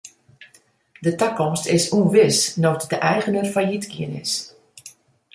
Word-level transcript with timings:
De 1.05 1.11
takomst 1.21 1.65
is 1.77 1.85
ûnwis 1.97 2.39
no't 2.61 2.83
de 2.91 2.97
eigener 3.13 3.47
fallyt 3.53 3.85
gien 3.93 4.13
is. 4.23 4.33